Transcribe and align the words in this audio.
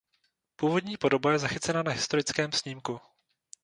Původní 0.55 0.97
podoba 0.97 1.31
je 1.31 1.39
zachycena 1.39 1.83
na 1.83 1.91
historickém 1.91 2.51
snímku. 2.51 2.99